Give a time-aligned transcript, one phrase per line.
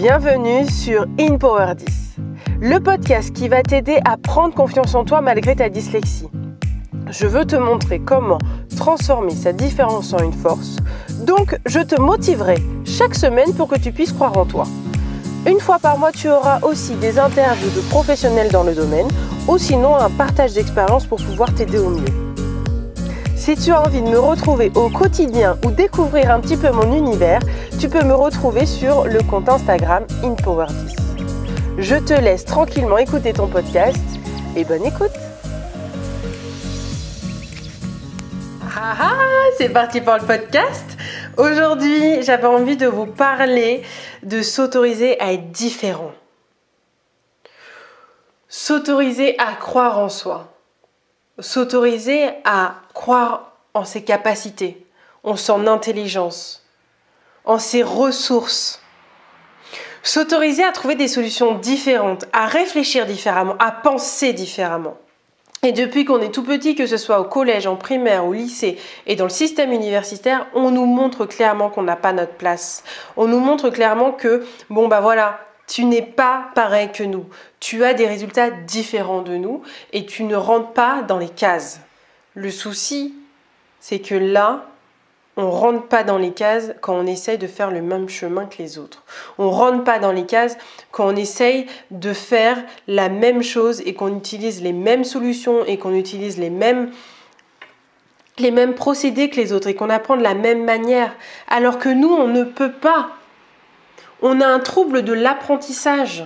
[0.00, 2.16] Bienvenue sur InPower 10,
[2.62, 6.30] le podcast qui va t'aider à prendre confiance en toi malgré ta dyslexie.
[7.10, 8.38] Je veux te montrer comment
[8.78, 10.76] transformer sa différence en une force,
[11.26, 12.54] donc je te motiverai
[12.86, 14.64] chaque semaine pour que tu puisses croire en toi.
[15.46, 19.08] Une fois par mois, tu auras aussi des interviews de professionnels dans le domaine
[19.48, 22.29] ou sinon un partage d'expérience pour pouvoir t'aider au mieux.
[23.40, 26.94] Si tu as envie de me retrouver au quotidien ou découvrir un petit peu mon
[26.94, 27.40] univers,
[27.80, 30.94] tu peux me retrouver sur le compte Instagram InPower10.
[31.78, 33.96] Je te laisse tranquillement écouter ton podcast
[34.56, 35.10] et bonne écoute
[38.76, 40.98] Ah ah, c'est parti pour le podcast.
[41.38, 43.82] Aujourd'hui, j'avais envie de vous parler
[44.22, 46.12] de s'autoriser à être différent.
[48.48, 50.52] S'autoriser à croire en soi.
[51.38, 54.84] S'autoriser à croire en ses capacités,
[55.24, 56.66] en son intelligence,
[57.46, 58.82] en ses ressources.
[60.02, 64.98] S'autoriser à trouver des solutions différentes, à réfléchir différemment, à penser différemment.
[65.62, 68.78] Et depuis qu'on est tout petit, que ce soit au collège, en primaire, au lycée
[69.06, 72.84] et dans le système universitaire, on nous montre clairement qu'on n'a pas notre place.
[73.16, 77.24] On nous montre clairement que, bon bah voilà, tu n'es pas pareil que nous.
[77.60, 79.62] Tu as des résultats différents de nous
[79.94, 81.80] et tu ne rentres pas dans les cases.
[82.40, 83.12] Le souci,
[83.80, 84.64] c'est que là,
[85.36, 88.56] on rentre pas dans les cases quand on essaye de faire le même chemin que
[88.56, 89.02] les autres.
[89.36, 90.56] On rentre pas dans les cases
[90.90, 92.56] quand on essaye de faire
[92.88, 96.88] la même chose et qu'on utilise les mêmes solutions et qu'on utilise les mêmes
[98.74, 101.14] procédés que les autres et qu'on apprend de la même manière
[101.46, 103.10] alors que nous on ne peut pas.
[104.22, 106.24] On a un trouble de l'apprentissage.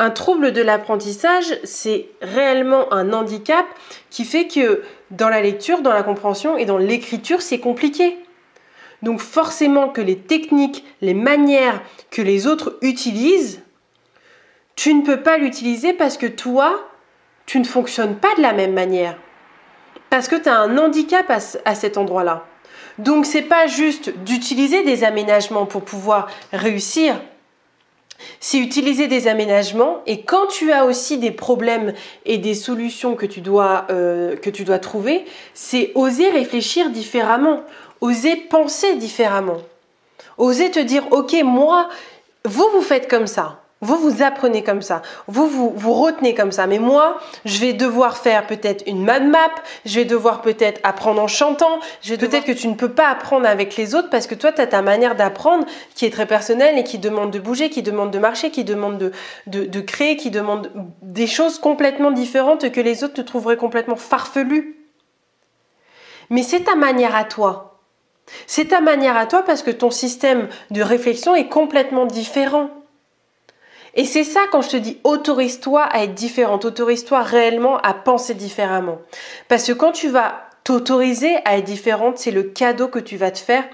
[0.00, 3.66] Un trouble de l'apprentissage, c'est réellement un handicap
[4.08, 8.16] qui fait que dans la lecture, dans la compréhension et dans l'écriture, c'est compliqué.
[9.02, 13.60] Donc forcément que les techniques, les manières que les autres utilisent,
[14.74, 16.80] tu ne peux pas l'utiliser parce que toi,
[17.44, 19.18] tu ne fonctionnes pas de la même manière.
[20.08, 22.46] Parce que tu as un handicap à, à cet endroit-là.
[22.96, 27.20] Donc c'est pas juste d'utiliser des aménagements pour pouvoir réussir,
[28.40, 31.94] c'est utiliser des aménagements et quand tu as aussi des problèmes
[32.24, 37.62] et des solutions que tu dois, euh, que tu dois trouver, c'est oser réfléchir différemment,
[38.00, 39.58] oser penser différemment,
[40.38, 41.88] oser te dire, ok, moi,
[42.44, 43.60] vous, vous faites comme ça.
[43.82, 46.66] Vous vous apprenez comme ça, vous, vous retenez comme ça.
[46.66, 49.50] Mais moi, je vais devoir faire peut-être une mind map,
[49.86, 53.76] je vais devoir peut-être apprendre en chantant, peut-être que tu ne peux pas apprendre avec
[53.76, 55.64] les autres parce que toi, tu as ta manière d'apprendre
[55.94, 58.98] qui est très personnelle et qui demande de bouger, qui demande de marcher, qui demande
[58.98, 59.12] de,
[59.46, 60.70] de, de créer, qui demande
[61.00, 64.76] des choses complètement différentes que les autres te trouveraient complètement farfelues.
[66.28, 67.80] Mais c'est ta manière à toi.
[68.46, 72.68] C'est ta manière à toi parce que ton système de réflexion est complètement différent.
[73.94, 78.34] Et c'est ça quand je te dis autorise-toi à être différente, autorise-toi réellement à penser
[78.34, 78.98] différemment.
[79.48, 83.30] Parce que quand tu vas t'autoriser à être différente, c'est le cadeau que tu vas
[83.30, 83.64] te faire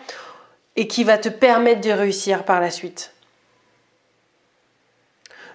[0.76, 3.12] et qui va te permettre de réussir par la suite.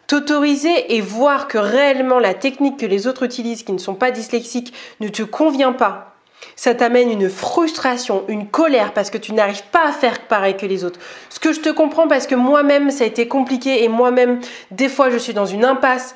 [0.07, 4.11] T'autoriser et voir que réellement la technique que les autres utilisent qui ne sont pas
[4.11, 6.10] dyslexiques ne te convient pas
[6.56, 10.66] ça t'amène une frustration, une colère parce que tu n'arrives pas à faire pareil que
[10.66, 11.00] les autres.
[11.29, 14.90] Ce que je te comprends parce que moi-même ça a été compliqué et moi-même des
[14.90, 16.16] fois je suis dans une impasse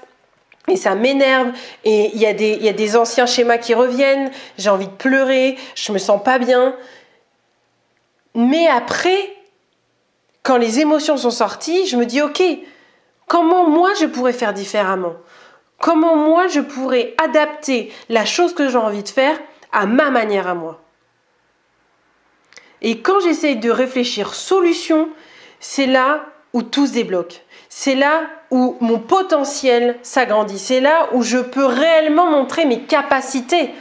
[0.67, 1.51] et ça m'énerve
[1.83, 5.99] et il y, a des, anciens schémas qui reviennent, j'ai envie de pleurer, je me
[5.99, 6.75] sens pas bien.
[8.33, 9.35] Mais après,
[10.41, 12.41] quand les émotions sont sorties, je me dis ok,
[13.27, 15.13] comment moi je pourrais faire différemment?
[15.79, 19.37] Comment moi je pourrais adapter la chose que j'ai envie de faire
[19.75, 20.81] à ma manière à moi.
[22.81, 25.09] Et quand j'essaye de réfléchir solution,
[25.59, 27.41] c'est là où tout se débloque.
[27.67, 28.21] C'est là
[28.51, 30.59] où mon potentiel s'agrandit.
[30.59, 33.71] C'est là où je peux réellement montrer mes capacités.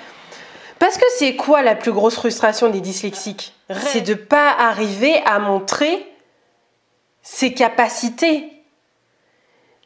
[0.78, 3.55] Parce que c'est quoi la plus grosse frustration des dyslexiques?
[3.87, 6.11] C'est de ne pas arriver à montrer
[7.22, 8.50] ses capacités.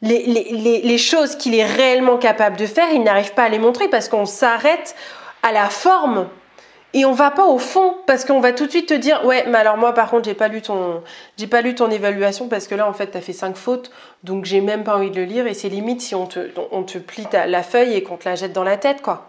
[0.01, 3.59] Les, les, les choses qu'il est réellement capable de faire, il n'arrive pas à les
[3.59, 4.95] montrer parce qu'on s'arrête
[5.43, 6.27] à la forme
[6.93, 9.45] et on va pas au fond parce qu'on va tout de suite te dire ouais
[9.47, 11.03] mais alors moi par contre j'ai pas lu ton
[11.37, 13.91] j'ai pas lu ton évaluation parce que là en fait tu as fait cinq fautes
[14.23, 16.83] donc j'ai même pas envie de le lire et c'est limite si on te on
[16.83, 19.27] te plie la feuille et qu'on te la jette dans la tête quoi.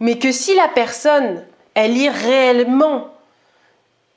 [0.00, 1.44] Mais que si la personne
[1.74, 3.08] elle lit réellement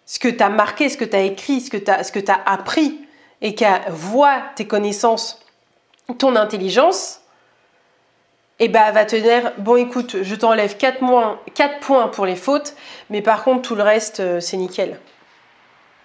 [0.06, 2.12] ce que tu as marqué, ce que tu as écrit, ce que tu as ce
[2.12, 3.02] que appris
[3.42, 5.40] et qu'elle voit tes connaissances,
[6.18, 7.19] ton intelligence,
[8.60, 11.00] et bah elle va te dire bon écoute, je t'enlève 4,
[11.80, 12.76] points pour les fautes,
[13.10, 15.00] mais par contre tout le reste euh, c'est nickel.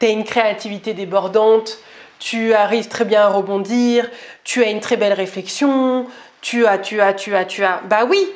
[0.01, 1.79] Tu as une créativité débordante,
[2.19, 4.11] tu arrives très bien à rebondir,
[4.45, 6.07] tu as une très belle réflexion,
[6.41, 7.81] tu as, tu as, tu as, tu as.
[7.85, 8.29] Bah oui,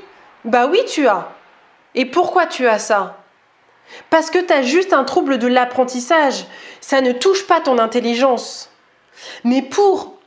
[0.44, 1.28] bah oui, tu as.
[1.94, 3.18] Et pourquoi tu as ça?
[4.10, 6.44] Parce que tu as juste un trouble de l'apprentissage.
[6.80, 8.70] Ça ne touche pas ton intelligence.
[9.44, 10.17] Mais pour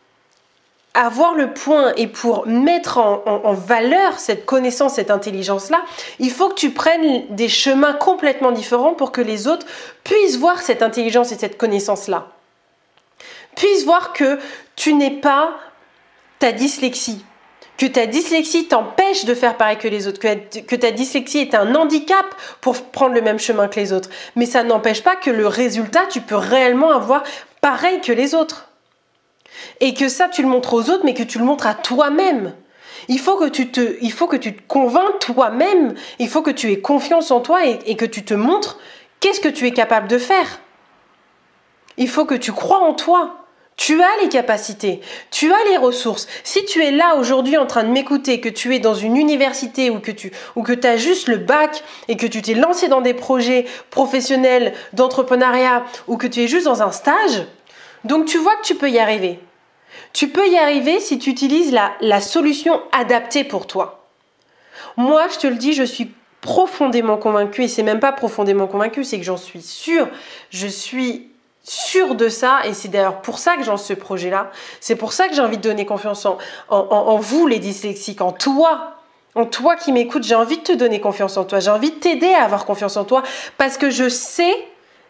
[0.94, 5.82] avoir le point et pour mettre en, valeur cette connaissance, cette intelligence-là,
[6.20, 9.66] il faut que tu prennes des chemins complètement différents pour que les autres
[10.04, 12.28] puissent voir cette intelligence et cette connaissance-là.
[13.56, 14.40] Puissent voir que
[14.76, 15.52] tu n'es pas
[16.40, 17.24] ta dyslexie,
[17.78, 21.56] que ta dyslexie t'empêche de faire pareil que les autres, que, que, ta dyslexie est
[21.56, 22.26] un handicap
[22.60, 24.10] pour prendre le même chemin que les autres.
[24.36, 27.24] Mais ça n'empêche pas que le résultat, tu peux réellement avoir
[27.62, 28.71] pareil que les autres.
[29.80, 32.54] Et que ça, tu le montres aux autres, mais que tu le montres à toi-même.
[33.08, 35.96] Il faut que tu te, il faut que tu te convainques toi-même.
[36.20, 38.80] Il faut que tu aies confiance en toi et, que tu te montres
[39.20, 40.60] qu'est-ce que tu es capable de faire.
[41.98, 43.38] Il faut que tu crois en toi.
[43.78, 45.02] Tu as les capacités,
[45.32, 46.28] tu as les ressources.
[46.44, 49.90] Si tu es là aujourd'hui en train de m'écouter, que tu es dans une université
[49.90, 53.02] ou que tu ou que as juste le bac et que tu t'es lancé dans
[53.02, 57.44] des projets professionnels d'entrepreneuriat ou que tu es juste dans un stage,
[58.04, 59.40] donc tu vois que tu peux y arriver.
[60.14, 64.06] Tu peux y arriver si tu utilises la, solution adaptée pour toi.
[64.98, 66.12] Moi, je te le dis, je suis
[66.42, 70.10] profondément convaincue, et c'est même pas profondément convaincue, c'est que j'en suis sûre,
[70.50, 71.30] je suis
[71.64, 74.50] sûre de ça, et c'est d'ailleurs pour ça que j'ai ce projet-là,
[74.80, 76.26] c'est pour ça que j'ai envie de donner confiance
[76.70, 78.96] en vous, les dyslexiques, en toi,
[79.36, 81.96] en toi qui m'écoutes, j'ai envie de te donner confiance en toi, j'ai envie de
[81.96, 83.22] t'aider à avoir confiance en toi,
[83.58, 84.56] parce que je sais,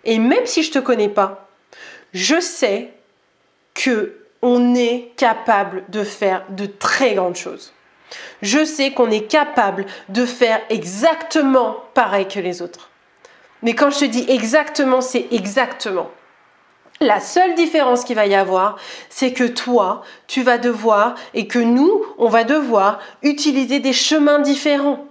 [0.03, 1.50] et même si je te connais pas,
[2.13, 2.91] je sais
[3.73, 7.73] que on est capable de faire de très grandes choses.
[8.41, 12.89] Je sais qu'on est capable de faire exactement pareil que les autres.
[13.61, 16.09] Mais quand je te dis exactement, c'est exactement.
[16.99, 18.77] La seule différence qu'il va y avoir,
[19.09, 24.39] c'est que toi, tu vas devoir, et que nous, on va devoir utiliser des chemins
[24.39, 25.05] différents,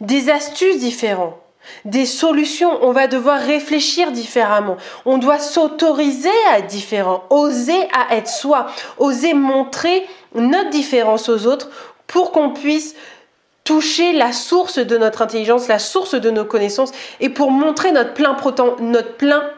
[0.00, 1.36] des astuces différentes
[1.84, 4.76] des solutions, on va devoir réfléchir différemment.
[5.04, 8.66] On doit s'autoriser à être différent, oser à être soi,
[8.98, 11.68] oser montrer notre différence aux autres
[12.06, 12.94] pour qu'on puisse
[13.64, 18.14] toucher la source de notre intelligence, la source de nos connaissances et pour montrer notre
[18.14, 18.34] plein,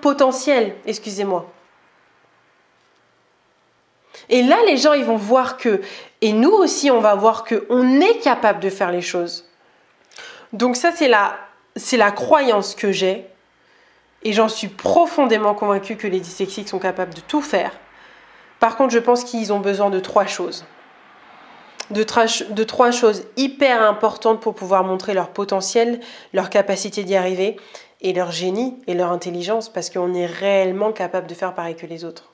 [0.01, 0.75] potentiel.
[0.87, 1.51] Excusez-moi.
[4.29, 5.81] Et là, les gens, ils vont voir que,
[6.21, 9.49] et nous aussi, on va voir que on est capable de faire les choses.
[10.53, 11.39] Donc ça, c'est la
[11.77, 13.27] c'est la croyance que j'ai,
[14.25, 17.73] et j'en suis profondément convaincue que les dyslexiques sont capables de tout faire.
[18.61, 20.65] Par contre, je pense qu'ils ont besoin de trois choses.
[21.91, 22.05] De,
[22.53, 26.01] de, trois choses hyper importantes pour pouvoir montrer leur potentiel,
[26.33, 27.57] leur capacité d'y arriver,
[28.01, 31.87] et leur génie et leur intelligence, parce qu'on est réellement capable de faire pareil que
[31.87, 32.31] les autres.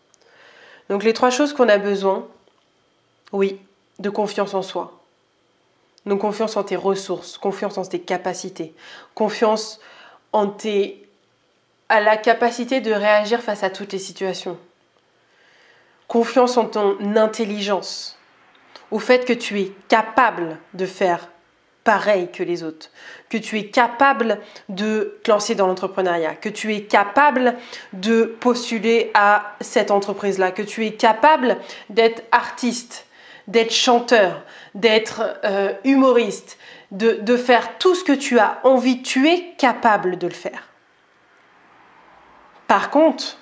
[0.88, 2.26] Donc les trois choses qu'on a besoin,
[3.32, 3.58] oui,
[3.98, 4.97] de confiance en soi,
[6.06, 8.74] donc confiance en tes ressources, confiance en tes capacités,
[9.14, 9.80] confiance
[10.32, 11.08] en tes
[11.88, 14.58] à la capacité de réagir face à toutes les situations.
[16.06, 18.18] Confiance en ton intelligence,
[18.90, 21.28] au fait que tu es capable de faire
[21.84, 22.90] pareil que les autres,
[23.30, 27.54] que tu es capable de te lancer dans l'entrepreneuriat, que tu es capable
[27.94, 31.56] de postuler à cette entreprise-là, que tu es capable
[31.88, 33.06] d'être artiste,
[33.46, 34.42] d'être chanteur,
[34.74, 36.58] d'être euh, humoriste,
[36.90, 40.68] de, de faire tout ce que tu as envie, tu es capable de le faire.
[42.66, 43.38] Par contre,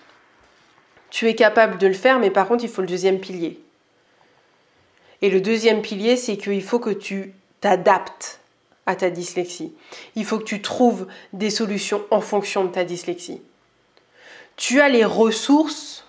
[1.11, 3.61] tu es capable de le faire, mais par contre, il faut le deuxième pilier.
[5.23, 8.41] Et le deuxième pilier, c'est qu'il faut que tu t'adaptes
[8.87, 9.73] à ta dyslexie.
[10.15, 13.43] Il faut que tu trouves des solutions en fonction de ta dyslexie.
[14.57, 16.07] Tu as les ressources,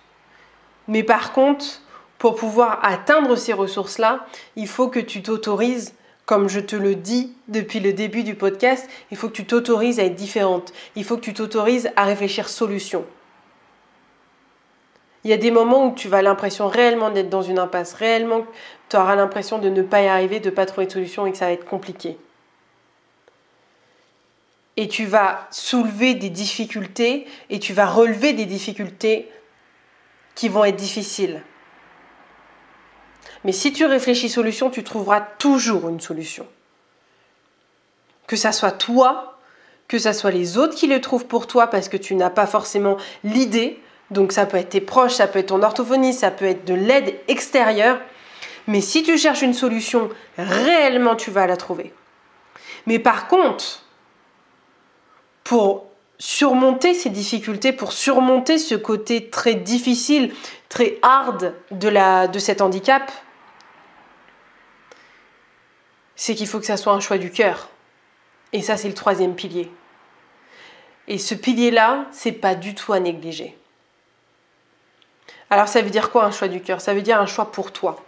[0.86, 1.82] mais par contre,
[2.18, 5.94] pour pouvoir atteindre ces ressources-là, il faut que tu t'autorises,
[6.26, 10.00] comme je te le dis depuis le début du podcast, il faut que tu t'autorises
[10.00, 10.72] à être différente.
[10.96, 13.06] Il faut que tu t'autorises à réfléchir solution.
[15.24, 18.44] Il y a des moments où tu vas l'impression réellement d'être dans une impasse, réellement
[18.88, 21.32] tu auras l'impression de ne pas y arriver, de ne pas trouver de solution et
[21.32, 22.16] que ça va être compliqué.
[24.76, 29.28] Et tu vas soulever des difficultés et tu vas relever des difficultés
[30.34, 31.42] qui vont être difficiles.
[33.44, 36.46] Mais si tu réfléchis solution, tu trouveras toujours une solution.
[38.26, 39.38] Que ça soit toi,
[39.88, 42.46] que ça soit les autres qui le trouvent pour toi parce que tu n'as pas
[42.46, 43.80] forcément l'idée.
[44.10, 46.74] Donc ça peut être tes proches, ça peut être ton orthophonie, ça peut être de
[46.74, 47.98] l'aide extérieure.
[48.66, 51.92] Mais si tu cherches une solution, réellement tu vas la trouver.
[52.86, 53.82] Mais par contre,
[55.44, 55.86] pour
[56.18, 60.34] surmonter ces difficultés, pour surmonter ce côté très difficile,
[60.68, 63.10] très hard de, de cet handicap,
[66.16, 67.68] c'est qu'il faut que ça soit un choix du cœur.
[68.52, 69.70] Et ça, c'est le troisième pilier.
[71.06, 73.56] Et ce pilier-là, c'est pas du tout à négliger.
[75.50, 76.80] Alors ça veut dire quoi un choix du cœur?
[76.80, 78.04] Ça veut dire un choix pour toi.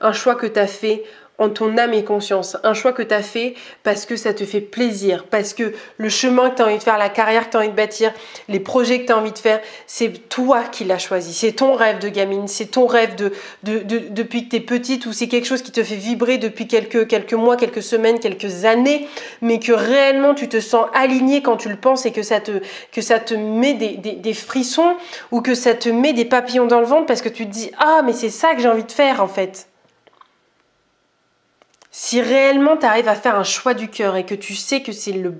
[0.00, 1.04] Un choix que tu as fait
[1.38, 2.56] en ton âme et conscience.
[2.62, 6.08] Un choix que tu as fait parce que ça te fait plaisir, parce que le
[6.08, 8.12] chemin que tu as envie de faire, la carrière que tu as envie de bâtir,
[8.48, 11.34] les projets que tu as envie de faire, c'est toi qui l'as choisi.
[11.34, 15.12] C'est ton rêve de gamine, c'est ton rêve de, depuis que tu es petite ou
[15.12, 19.06] c'est quelque chose qui te fait vibrer depuis quelques, quelques mois, quelques semaines, quelques années,
[19.42, 22.62] mais que réellement tu te sens aligné quand tu le penses et que ça te,
[22.92, 24.94] que ça te met des, des frissons
[25.30, 27.70] ou que ça te met des papillons dans le ventre parce que tu te dis
[27.78, 29.68] Ah, mais c'est ça que j'ai envie de faire en fait.
[31.98, 34.92] Si réellement tu arrives à faire un choix du cœur et que tu sais que
[34.92, 35.32] c'est le,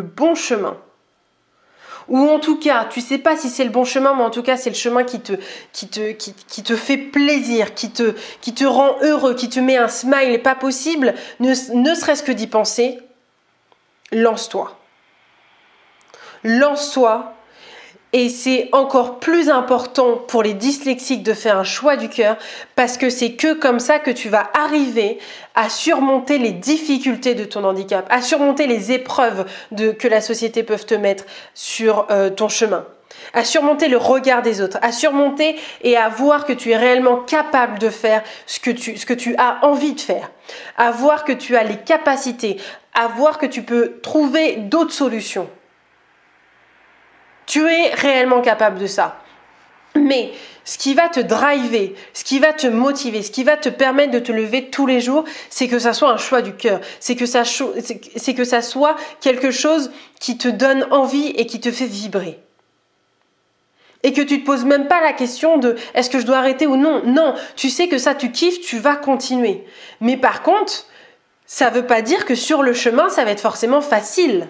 [0.00, 0.78] bon chemin,
[2.08, 4.42] ou en tout cas, tu sais pas si c'est le bon chemin, mais en tout
[4.42, 5.34] cas, c'est le chemin qui te,
[5.74, 9.76] qui te, qui, te fait plaisir, qui te, qui te rend heureux, qui te met
[9.76, 12.98] un smile pas possible, ne, ne serait-ce que d'y penser,
[14.10, 14.80] lance-toi.
[16.42, 17.34] Lance-toi
[18.12, 22.36] et c'est encore plus important pour les dyslexiques de faire un choix du cœur
[22.74, 25.18] parce que c'est que comme ça que tu vas arriver
[25.54, 29.44] à surmonter les difficultés de ton handicap, à surmonter les épreuves
[29.76, 31.24] que la société peut te mettre
[31.54, 32.84] sur euh, ton chemin
[33.34, 37.16] à surmonter le regard des autres, à surmonter et à voir que tu es réellement
[37.16, 40.30] capable de faire ce que tu, ce que tu as envie de faire,
[40.76, 42.58] à voir que tu as les capacités,
[42.94, 45.48] à voir que tu peux trouver d'autres solutions.
[47.48, 49.20] Tu es réellement capable de ça.
[49.96, 50.32] Mais
[50.66, 54.12] ce qui va te driver, ce qui va te motiver, ce qui va te permettre
[54.12, 56.80] de te lever tous les jours, c'est que ça soit un choix du cœur.
[57.00, 59.90] C'est que, ça, que ça soit quelque chose
[60.20, 62.38] qui te donne envie et qui te fait vibrer.
[64.02, 66.66] Et que tu te poses même pas la question de est-ce que je dois arrêter
[66.66, 67.02] ou non.
[67.06, 69.64] Non, tu sais que ça, tu kiffes, tu vas continuer.
[70.02, 70.84] Mais par contre,
[71.46, 74.48] ça veut pas dire que sur le chemin, ça va être forcément facile.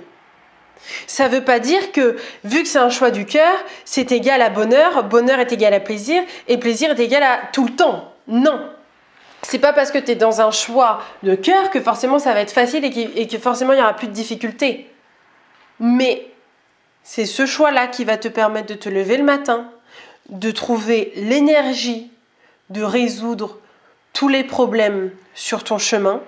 [1.07, 3.53] Ça ne veut pas dire que, vu que c'est un choix du cœur,
[3.85, 7.67] c'est égal à bonheur, bonheur est égal à plaisir, et plaisir est égal à tout
[7.67, 8.13] le temps.
[8.27, 8.71] Non.
[9.43, 12.41] C'est pas parce que tu es dans un choix de cœur que forcément ça va
[12.41, 14.91] être facile et, que forcément il n'y aura plus de difficultés.
[15.79, 16.27] Mais
[17.03, 19.71] c'est ce choix-là qui va te permettre de te lever le matin,
[20.29, 22.11] de trouver l'énergie
[22.71, 23.59] de résoudre
[24.13, 26.21] tous les problèmes sur ton chemin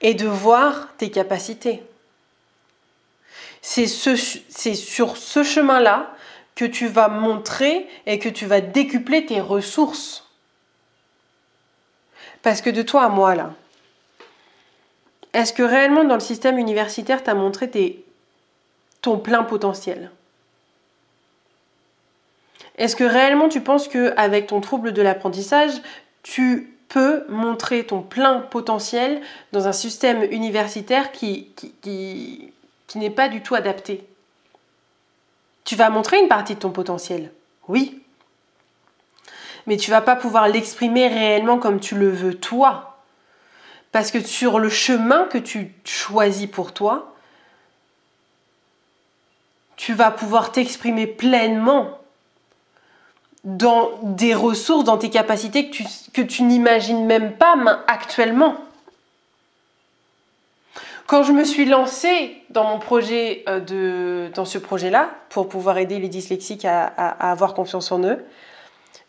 [0.00, 1.82] et de voir tes capacités.
[3.62, 6.14] C'est sur ce chemin-là
[6.54, 10.26] que tu vas montrer et que tu vas décupler tes ressources.
[12.42, 13.52] Parce que de toi à moi, là,
[15.32, 18.04] est-ce que réellement dans le système universitaire, tu as montré tes,
[19.02, 20.10] ton plein potentiel?
[22.78, 25.72] Est-ce que réellement tu penses qu'avec ton trouble de l'apprentissage,
[26.22, 26.74] tu
[27.28, 29.20] montrer ton plein potentiel
[29.52, 31.48] dans un système universitaire qui,
[32.94, 34.04] n'est pas du tout adapté.
[35.64, 37.30] Tu vas montrer une partie de ton potentiel,
[37.68, 38.02] oui,
[39.66, 42.98] mais tu vas pas pouvoir l'exprimer réellement comme tu le veux toi.
[43.92, 47.14] Parce que sur le chemin que tu choisis pour toi,
[49.76, 51.99] tu vas pouvoir t'exprimer pleinement
[53.44, 57.56] dans des ressources, dans tes capacités que tu, que tu n'imagines même pas
[57.86, 58.56] actuellement.
[61.06, 65.78] Quand je me suis lancée dans mon projet euh, de, dans ce projet-là, pour pouvoir
[65.78, 68.24] aider les dyslexiques à, à, avoir confiance en eux,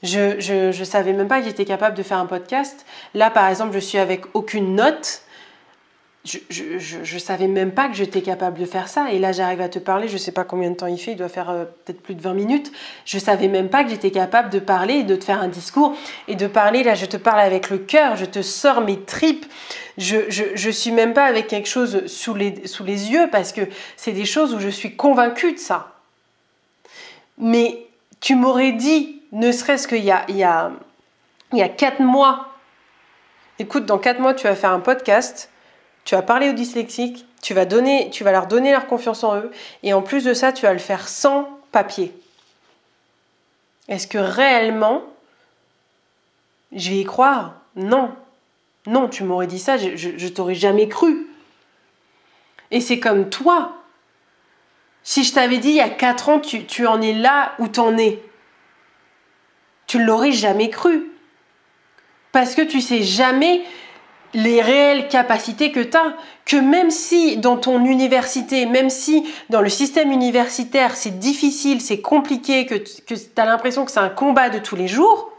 [0.02, 2.88] je, je savais même pas que j'étais capable de faire un podcast.
[3.14, 5.22] Là, par exemple, je suis avec aucune note
[6.24, 6.38] je,
[6.78, 9.12] je, savais même pas que j'étais capable de faire ça.
[9.12, 11.18] Et là, j'arrive à te parler, je sais pas combien de temps il fait, il
[11.18, 12.72] doit faire euh, peut-être plus de 20 minutes.
[13.06, 15.96] Je savais même pas que j'étais capable de parler et de te faire un discours
[16.28, 16.84] et de parler.
[16.84, 19.48] Là, je te parle avec le cœur, je te sors mes tripes.
[19.98, 23.52] Je, je, je suis même pas avec quelque chose sous les, sous les yeux parce
[23.52, 23.62] que
[23.98, 25.96] c'est des choses où je suis convaincue de ça.
[27.40, 27.88] Mais
[28.20, 30.72] tu m'aurais dit, ne serait-ce qu'il y a, il y, a,
[31.52, 32.50] il y a 4 mois,
[33.58, 35.50] écoute, dans 4 mois, tu vas faire un podcast
[36.04, 39.52] tu vas parler aux dyslexiques, tu vas, leur donner leur confiance en eux,
[39.84, 42.14] et en plus de ça, tu vas le faire sans papier.
[43.88, 45.04] Est-ce que réellement,
[46.72, 47.56] je vais y croire?
[47.76, 48.16] Non.
[48.88, 51.28] Non, tu m'aurais dit ça, je, je, t'aurais jamais cru.
[52.72, 53.78] Et c'est comme toi.
[55.04, 57.68] Si je t'avais dit il y a 4 ans, tu, tu en es là où
[57.68, 58.22] tu en es,
[59.88, 61.12] tu l'aurais jamais cru.
[62.32, 63.62] Parce que tu sais jamais
[64.34, 69.62] les réelles capacités que tu as, que même si dans ton université, même si dans
[69.62, 74.50] le système universitaire c'est difficile, c'est compliqué, que, tu as l'impression que c'est un combat
[74.50, 75.32] de tous les jours,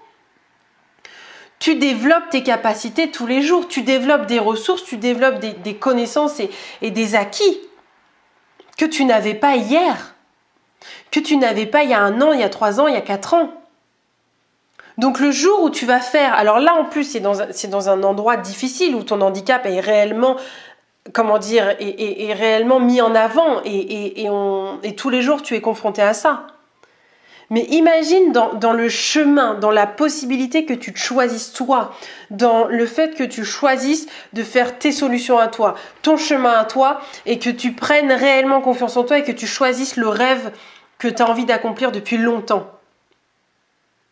[1.58, 6.40] tu développes tes capacités tous les jours, tu développes des ressources, tu développes des, connaissances
[6.40, 6.50] et,
[6.82, 7.60] et des acquis
[8.76, 10.14] que tu n'avais pas hier,
[11.10, 12.94] que tu n'avais pas il y a un an, il y a trois ans, il
[12.94, 13.61] y a quatre ans.
[14.98, 17.34] Donc le jour où tu vas faire, alors là en plus c'est dans,
[17.70, 20.36] dans, un endroit difficile où ton handicap est réellement,
[21.12, 26.02] comment dire, est, réellement mis en avant et, et, tous les jours tu es confronté
[26.02, 26.46] à ça.
[27.50, 31.94] Mais imagine dans, dans, le chemin, dans la possibilité que tu te choisisses toi,
[32.30, 36.64] dans le fait que tu choisisses de faire tes solutions à toi, ton chemin à
[36.64, 40.50] toi, et que tu prennes réellement confiance en toi et que tu choisisses le rêve
[40.98, 42.70] que tu as envie d'accomplir depuis longtemps.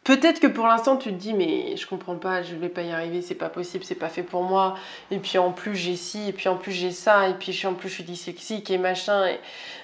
[0.02, 2.90] Peut-être que pour l'instant tu te dis mais je comprends pas, je vais pas y
[2.90, 4.76] arriver, c'est pas possible, c'est pas fait pour moi.
[5.10, 7.74] Et puis en plus j'ai ci, et puis en plus j'ai ça, et puis en
[7.74, 9.36] plus je suis dyslexique et machin.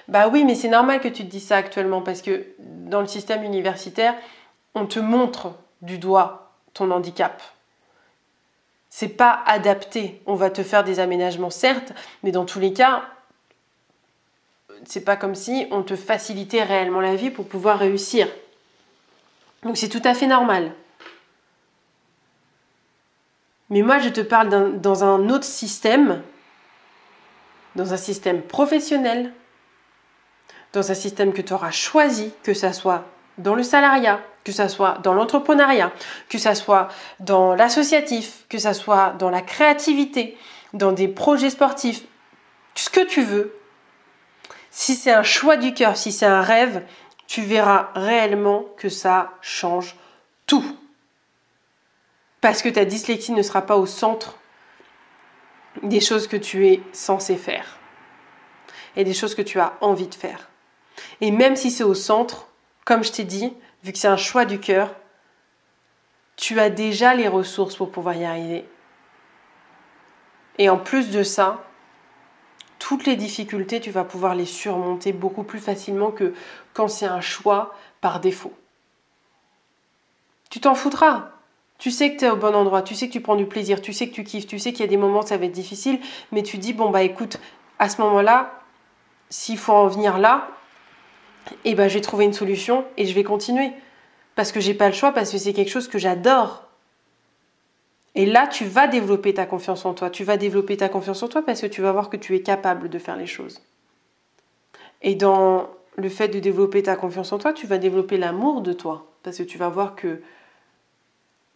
[0.07, 3.07] Bah oui, mais c'est normal que tu te dises ça actuellement parce que dans le
[3.07, 4.15] système universitaire,
[4.73, 7.41] on te montre du doigt ton handicap.
[8.89, 10.21] C'est pas adapté.
[10.25, 11.93] On va te faire des aménagements certes,
[12.23, 13.03] mais dans tous les cas,
[14.85, 18.27] c'est pas comme si on te facilitait réellement la vie pour pouvoir réussir.
[19.63, 20.71] Donc c'est tout à fait normal.
[23.69, 26.21] Mais moi, je te parle dans un autre système,
[27.75, 29.33] dans un système professionnel,
[30.73, 33.03] dans un système que tu auras choisi, que ce soit
[33.37, 35.91] dans le salariat, que ce soit dans l'entrepreneuriat,
[36.29, 36.87] que ce soit
[37.19, 40.37] dans l'associatif, que ce soit dans la créativité,
[40.73, 42.03] dans des projets sportifs,
[42.75, 43.53] ce que tu veux.
[44.71, 46.83] Si c'est un choix du cœur, si c'est un rêve,
[47.27, 49.95] tu verras réellement que ça change
[50.45, 50.65] tout.
[52.41, 54.37] Parce que ta dyslexie ne sera pas au centre
[55.83, 57.77] des choses que tu es censé faire
[58.95, 60.49] et des choses que tu as envie de faire.
[61.21, 62.47] Et même si c'est au centre,
[62.85, 63.53] comme je t'ai dit,
[63.83, 64.95] vu que c'est un choix du cœur,
[66.35, 68.67] tu as déjà les ressources pour pouvoir y arriver.
[70.57, 71.66] Et en plus de ça,
[72.87, 76.33] toutes les difficultés, tu vas pouvoir les surmonter beaucoup plus facilement que
[76.73, 78.53] quand c'est un choix par défaut.
[80.49, 81.31] Tu t'en foutras.
[81.79, 83.81] Tu sais que tu es au bon endroit, tu sais que tu prends du plaisir,
[83.81, 85.43] tu sais que tu kiffes, tu sais qu'il y a des moments où ça va
[85.43, 85.99] être difficile,
[86.31, 87.41] mais tu dis, bon bah écoute,
[87.77, 88.53] à ce moment-là,
[89.29, 90.47] s'il faut en venir là,
[91.65, 93.73] eh ben, je vais trouver une solution et je vais continuer.
[94.35, 96.63] Parce que j'ai pas le choix, parce que c'est quelque chose que j'adore.
[98.17, 100.09] Et là, tu vas développer ta confiance en toi.
[100.09, 102.41] Tu vas développer ta confiance en toi parce que tu vas voir que tu es
[102.41, 103.61] capable de faire les choses.
[105.03, 108.73] Et dans le fait de développer ta confiance en toi, tu vas développer l'amour de
[108.73, 110.23] toi parce que tu vas voir que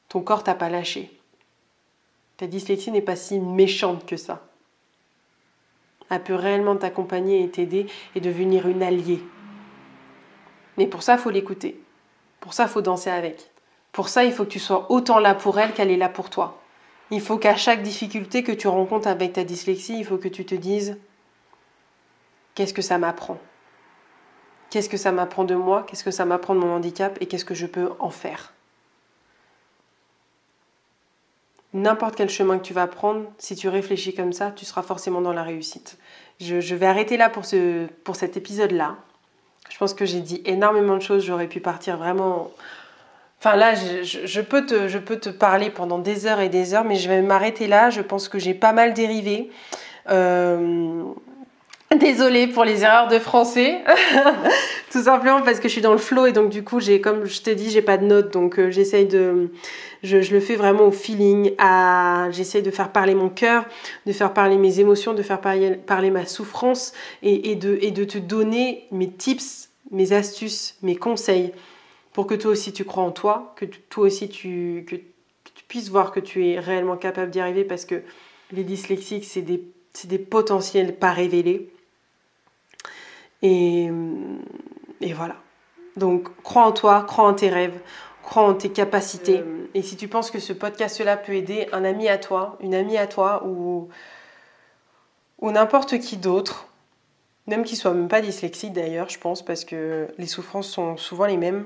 [0.08, 1.12] ton corps t'a pas lâché.
[2.38, 4.46] Ta dyslexie n'est pas si méchante que ça.
[6.12, 9.24] Elle peut réellement t'accompagner et t'aider et devenir une alliée.
[10.78, 11.82] Mais pour ça, il faut l'écouter.
[12.40, 13.51] Pour ça, il faut danser avec.
[13.92, 16.30] Pour ça, il faut que tu sois autant là pour elle qu'elle est là pour
[16.30, 16.62] toi.
[17.10, 20.46] Il faut qu'à chaque difficulté que tu rencontres avec ta dyslexie, il faut que tu
[20.46, 20.98] te dises
[22.56, 23.38] qu'est-ce que ça m'apprend?
[24.70, 25.86] Qu'est-ce que ça m'apprend de moi?
[25.88, 27.18] Qu'est-ce que ça m'apprend de mon handicap?
[27.20, 28.54] Et qu'est-ce que je peux en faire?
[31.74, 35.22] N'importe quel chemin que tu vas prendre, si tu réfléchis comme ça, tu seras forcément
[35.22, 35.98] dans la réussite.
[36.40, 38.98] Je, vais arrêter là pour, ce, pour cet épisode-là.
[39.70, 41.24] Je pense que j'ai dit énormément de choses.
[41.24, 42.52] J'aurais pu partir vraiment
[43.44, 47.24] Enfin là, je, peux te, parler pendant des heures et des heures, mais je vais
[47.24, 47.90] m'arrêter là.
[47.90, 49.50] Je pense que j'ai pas mal dérivé.
[50.12, 51.02] Euh,
[52.00, 53.80] désolée pour les erreurs de français,
[54.92, 57.26] tout simplement parce que je suis dans le flow et donc du coup j'ai, comme
[57.26, 59.52] je t'ai dit, j'ai pas de notes, donc euh, j'essaye de,
[60.04, 63.66] je, le fais vraiment au feeling, à, j'essaye de faire parler mon cœur,
[64.06, 69.10] de faire parler mes émotions, de faire parler, ma souffrance et de te donner mes
[69.10, 71.52] tips, mes astuces, mes conseils
[72.14, 75.90] pour que toi aussi tu crois en toi, que toi aussi tu, que tu puisses
[75.90, 78.04] voir que tu es réellement capable d'y arriver parce que
[78.52, 79.64] les dyslexiques, c'est des,
[80.06, 81.70] des, potentiels pas révélés.
[83.42, 83.90] Et,
[85.00, 85.36] et, voilà.
[85.98, 87.80] Donc crois en toi, crois en tes rêves,
[88.24, 89.40] crois en tes capacités.
[89.40, 89.70] Euh.
[89.74, 92.98] Et si tu penses que ce podcast-là peut aider un ami à toi, une amie
[92.98, 93.90] à toi ou,
[95.40, 96.68] ou n'importe qui d'autre,
[97.48, 101.26] même qui soit même pas dyslexique d'ailleurs, je pense, parce que les souffrances sont souvent
[101.26, 101.66] les mêmes,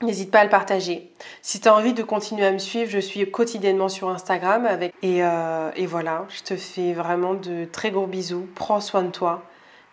[0.00, 1.10] N'hésite pas à le partager.
[1.42, 4.64] Si tu as envie de continuer à me suivre, je suis quotidiennement sur Instagram.
[4.64, 4.94] Avec...
[5.02, 8.48] Et, euh, et voilà, je te fais vraiment de très gros bisous.
[8.54, 9.42] Prends soin de toi.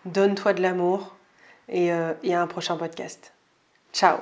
[0.05, 1.15] Donne-toi de l'amour.
[1.69, 3.33] Et, euh, et à un prochain podcast.
[3.93, 4.17] Ciao